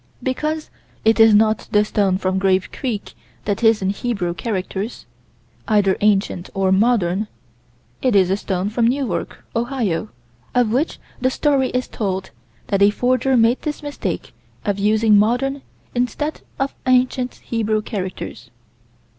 [0.23, 0.71] Because
[1.05, 3.13] it is not the stone from Grave Creek
[3.45, 5.05] that is in Hebrew characters,
[5.67, 7.27] either ancient or modern:
[8.01, 10.09] it is a stone from Newark, Ohio,
[10.55, 12.31] of which the story is told
[12.65, 14.33] that a forger made this mistake
[14.65, 15.61] of using modern
[15.93, 18.49] instead of ancient Hebrew characters.